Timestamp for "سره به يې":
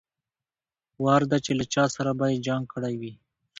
1.95-2.37